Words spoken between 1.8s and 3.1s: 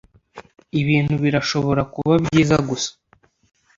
kuba byiza gusa